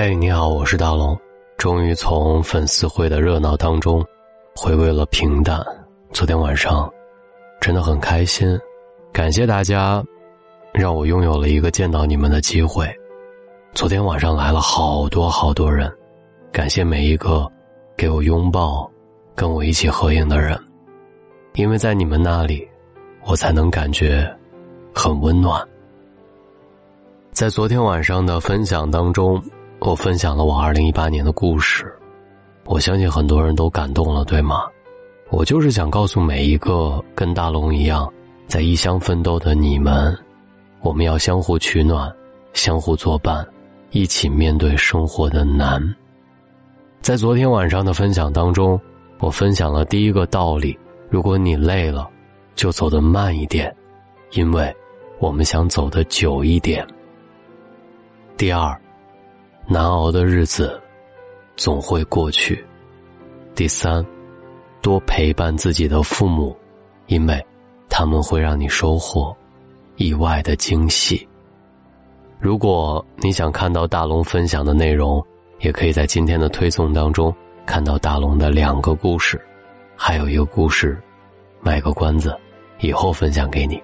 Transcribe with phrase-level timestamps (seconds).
[0.00, 1.18] 嗨，你好，我是大龙。
[1.56, 4.00] 终于从粉丝会的热闹当中
[4.54, 5.60] 回归了平淡。
[6.12, 6.88] 昨天晚上
[7.60, 8.56] 真的很开心，
[9.12, 10.00] 感谢大家
[10.72, 12.88] 让我拥有了一个见到你们的机会。
[13.74, 15.92] 昨天晚上来了好多好多人，
[16.52, 17.44] 感谢每一个
[17.96, 18.88] 给我拥抱、
[19.34, 20.56] 跟我一起合影的人，
[21.54, 22.64] 因为在你们那里，
[23.24, 24.32] 我才能感觉
[24.94, 25.60] 很温暖。
[27.32, 29.42] 在昨天晚上的分享当中。
[29.80, 31.90] 我分享了我二零一八年的故事，
[32.64, 34.64] 我相信很多人都感动了，对吗？
[35.30, 38.12] 我就是想告诉每一个跟大龙一样
[38.46, 40.16] 在异乡奋斗的你们，
[40.80, 42.12] 我们要相互取暖，
[42.52, 43.46] 相互作伴，
[43.90, 45.80] 一起面对生活的难。
[47.00, 48.78] 在昨天晚上的分享当中，
[49.20, 50.76] 我分享了第一个道理：
[51.08, 52.08] 如果你累了，
[52.54, 53.74] 就走得慢一点，
[54.32, 54.74] 因为
[55.18, 56.86] 我们想走得久一点。
[58.36, 58.78] 第二。
[59.70, 60.80] 难熬的日子
[61.54, 62.64] 总会过去。
[63.54, 64.02] 第三，
[64.80, 66.56] 多陪伴自己的父母，
[67.06, 67.46] 因为
[67.86, 69.36] 他们会让你收获
[69.96, 71.28] 意外的惊喜。
[72.40, 75.22] 如果你想看到大龙分享的内容，
[75.60, 77.34] 也可以在今天的推送当中
[77.66, 79.38] 看到大龙的两个故事，
[79.94, 80.98] 还有一个故事，
[81.60, 82.34] 卖个关子，
[82.80, 83.78] 以后分享给你。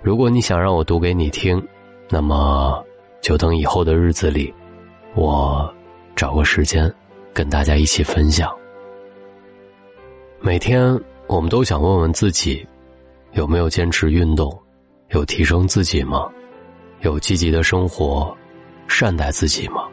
[0.00, 1.62] 如果你想让我读给你听，
[2.08, 2.82] 那么
[3.20, 4.50] 就等以后的日子里。
[5.14, 5.72] 我
[6.14, 6.92] 找个时间
[7.32, 8.50] 跟大家一起分享。
[10.40, 12.66] 每天我们都想问问自己，
[13.32, 14.56] 有没有坚持运动，
[15.10, 16.28] 有提升自己吗？
[17.00, 18.36] 有积极的生活，
[18.86, 19.88] 善待自己吗？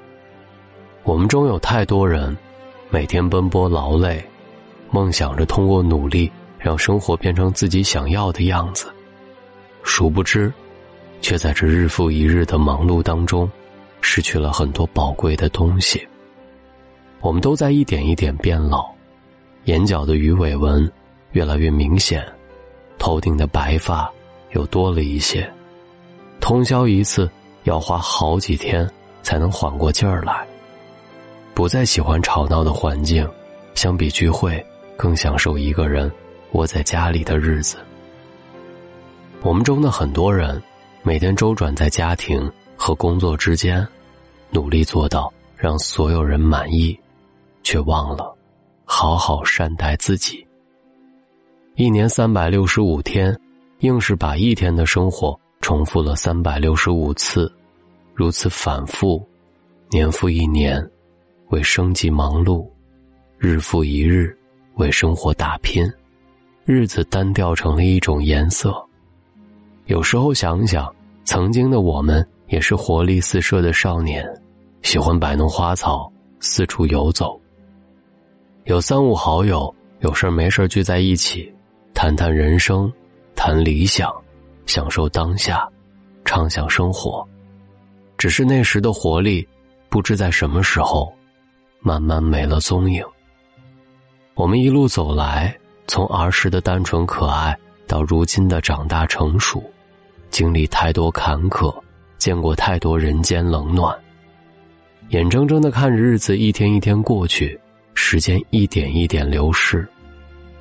[1.04, 2.36] 我们中有太多人，
[2.90, 4.24] 每天奔波劳累，
[4.92, 8.88] 梦想着通过努力让生活变成自己想要的样子，
[9.84, 10.54] 殊不知，
[11.22, 13.50] 却在这日复一日的忙碌当中。
[14.10, 16.08] 失去了很多宝贵的东西。
[17.20, 18.90] 我们都在一点一点变老，
[19.66, 20.90] 眼角的鱼尾纹
[21.34, 22.26] 越来越明显，
[22.98, 24.10] 头顶的白发
[24.52, 25.48] 又多了一些。
[26.40, 27.30] 通宵一次
[27.66, 28.90] 要花好几天
[29.22, 30.48] 才能缓过劲儿来。
[31.54, 33.30] 不再喜欢吵闹的环境，
[33.76, 34.66] 相比聚会，
[34.96, 36.10] 更享受一个人
[36.54, 37.76] 窝在家里的日子。
[39.42, 40.64] 我们中的很多人，
[41.04, 42.50] 每天周转在家庭。
[42.80, 43.86] 和工作之间，
[44.50, 46.98] 努力做到让所有人满意，
[47.64, 48.36] 却忘了
[48.86, 50.46] 好好善待自己。
[51.76, 53.38] 一年三百六十五天，
[53.80, 57.52] 硬是把一天的生活重复了三百六十五次，
[58.14, 59.24] 如此反复，
[59.90, 60.84] 年复一年，
[61.50, 62.68] 为生计忙碌，
[63.38, 64.36] 日复一日，
[64.76, 65.86] 为生活打拼，
[66.66, 68.74] 日子单调成了一种颜色。
[69.86, 70.92] 有时候想想，
[71.26, 72.28] 曾经的我们。
[72.48, 74.26] 也是活力四射的少年，
[74.82, 77.40] 喜欢摆弄花草，四处游走。
[78.66, 81.54] 有三五好友，有事没事聚在一起，
[81.94, 82.92] 谈谈人生，
[83.36, 84.14] 谈理想，
[84.66, 85.68] 享受当下，
[86.24, 87.26] 畅想生活。
[88.18, 89.48] 只是那时的活力，
[89.90, 91.14] 不知在什么时候，
[91.82, 93.04] 慢慢没了踪影。
[94.36, 95.56] 我们一路走来，
[95.88, 97.58] 从儿时的单纯可爱，
[97.88, 99.62] 到如今的长大成熟，
[100.30, 101.74] 经历太多坎坷。
[102.18, 103.96] 见过太多人间冷暖，
[105.10, 107.60] 眼睁睁的看着日子一天一天过去，
[107.94, 109.88] 时间一点一点流逝，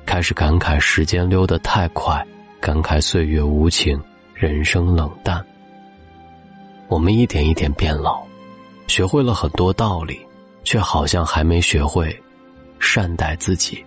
[0.05, 2.25] 开始感慨时间溜得太快，
[2.59, 3.99] 感慨岁月无情，
[4.33, 5.43] 人生冷淡。
[6.87, 8.23] 我们一点一点变老，
[8.87, 10.19] 学会了很多道理，
[10.63, 12.15] 却好像还没学会
[12.79, 13.83] 善待自己。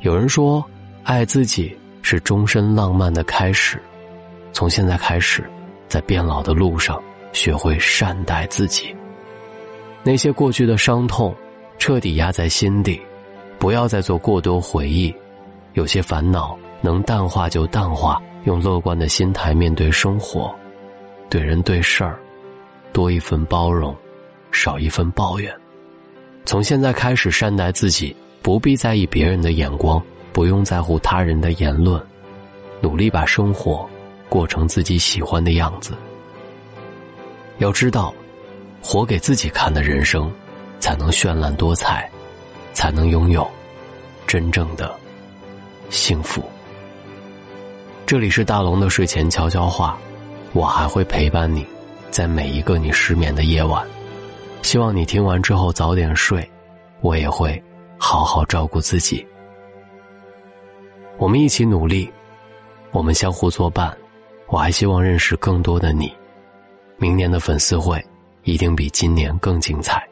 [0.00, 0.64] 有人说，
[1.04, 3.80] 爱自己是终身浪漫的开始，
[4.52, 5.48] 从现在开始。
[5.92, 6.98] 在变老的路上，
[7.34, 8.96] 学会善待自己。
[10.02, 11.36] 那些过去的伤痛，
[11.76, 12.98] 彻底压在心底，
[13.58, 15.14] 不要再做过多回忆。
[15.74, 20.50] 有些烦恼能淡化就淡化，用乐观的心态面对生活，
[21.28, 22.18] 对人对事儿，
[22.90, 23.94] 多一份包容，
[24.50, 25.54] 少一份抱怨。
[26.46, 30.02] 从现在开始善待自己，不必在意别人的眼光，
[30.32, 32.02] 不用在乎他人的言论，
[32.80, 33.86] 努力把生活。
[34.32, 35.92] 过成自己喜欢的样子。
[37.58, 38.14] 要知道，
[38.82, 40.32] 活给自己看的人生，
[40.80, 42.10] 才能绚烂多彩，
[42.72, 43.46] 才能拥有
[44.26, 44.98] 真正的
[45.90, 46.42] 幸福。
[48.06, 49.98] 这里是大龙的睡前悄悄话，
[50.54, 51.66] 我还会陪伴你，
[52.10, 53.86] 在每一个你失眠的夜晚。
[54.62, 56.50] 希望你听完之后早点睡，
[57.02, 57.62] 我也会
[57.98, 59.26] 好好照顾自己。
[61.18, 62.10] 我们一起努力，
[62.92, 63.94] 我们相互作伴。
[64.52, 66.12] 我还希望认识更多的你。
[66.98, 68.04] 明年的粉丝会，
[68.44, 70.06] 一定比今年更精彩。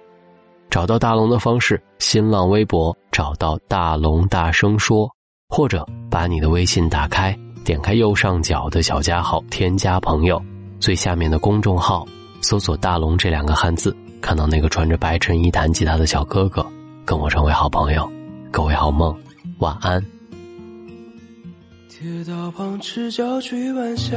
[0.70, 5.06] 找到大龙的方式：新浪微博找到大龙，大声说，
[5.50, 10.42] 或者把你的微信打开，点开右上角的小加号，添加朋友，
[10.78, 12.06] 最下面的公众号
[12.40, 16.66] 搜索“大龙”这两个汉字，看到那个穿着白衬衣弹吉他的小哥哥，
[17.04, 18.10] 跟我成为好朋友。
[18.50, 19.14] 各位好梦，
[19.58, 20.02] 晚安。
[22.02, 24.16] 铁道旁赤脚追晚霞，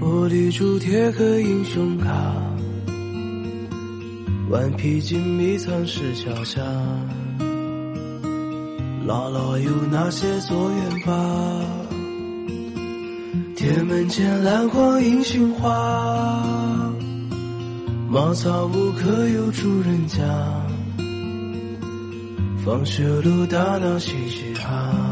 [0.00, 2.08] 玻璃珠铁刻英雄卡，
[4.48, 6.62] 顽皮筋迷藏石桥下，
[9.06, 11.60] 姥姥有那些作业吧？
[13.54, 16.90] 铁门前蓝黄银杏花，
[18.08, 20.24] 茅草屋可有住人家？
[22.64, 25.11] 放学路打闹嘻嘻哈。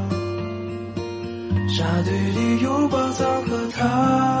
[1.81, 4.40] 沙堆里有宝藏和他，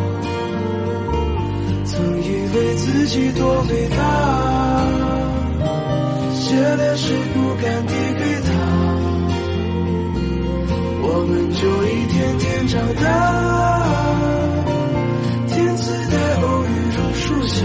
[2.53, 3.95] 为自己多伟大，
[6.33, 8.49] 写的诗不敢递给他，
[11.01, 13.03] 我们就一天天长大。
[15.47, 16.67] 天赐的偶遇
[16.97, 17.55] 榕树下，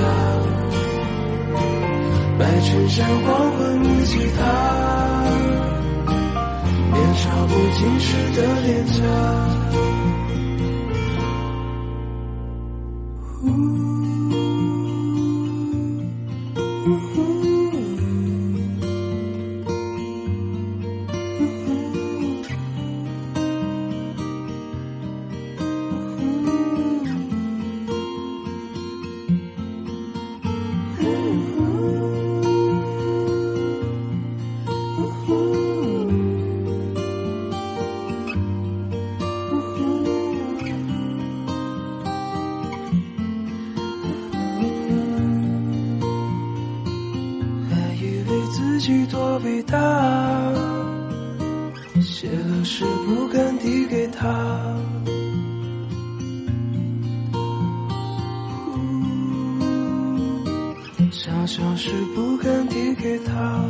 [2.38, 4.41] 白衬衫黄昏木吉他，
[6.93, 8.06] 年少不经事
[8.37, 9.03] 的脸颊。
[49.37, 49.76] 多伟大，
[52.00, 54.26] 写了诗不敢递给他，
[61.12, 63.62] 想想是不敢递给他。